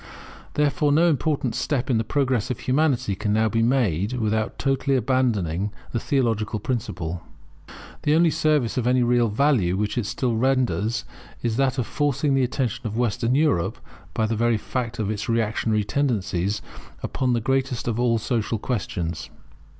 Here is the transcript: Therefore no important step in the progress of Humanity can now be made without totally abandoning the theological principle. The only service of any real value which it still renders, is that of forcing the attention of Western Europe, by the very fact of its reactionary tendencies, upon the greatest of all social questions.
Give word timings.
Therefore 0.55 0.91
no 0.91 1.07
important 1.07 1.53
step 1.53 1.87
in 1.87 1.99
the 1.99 2.03
progress 2.03 2.49
of 2.49 2.61
Humanity 2.61 3.13
can 3.13 3.31
now 3.31 3.47
be 3.49 3.61
made 3.61 4.13
without 4.13 4.57
totally 4.57 4.95
abandoning 4.97 5.71
the 5.91 5.99
theological 5.99 6.59
principle. 6.59 7.21
The 8.01 8.15
only 8.15 8.31
service 8.31 8.77
of 8.77 8.87
any 8.87 9.03
real 9.03 9.27
value 9.29 9.77
which 9.77 9.99
it 9.99 10.07
still 10.07 10.35
renders, 10.35 11.05
is 11.43 11.55
that 11.57 11.77
of 11.77 11.85
forcing 11.85 12.33
the 12.33 12.41
attention 12.41 12.87
of 12.87 12.97
Western 12.97 13.35
Europe, 13.35 13.77
by 14.15 14.25
the 14.25 14.35
very 14.35 14.57
fact 14.57 14.97
of 14.97 15.11
its 15.11 15.29
reactionary 15.29 15.83
tendencies, 15.83 16.63
upon 17.03 17.33
the 17.33 17.39
greatest 17.39 17.87
of 17.87 17.99
all 17.99 18.17
social 18.17 18.57
questions. 18.57 19.29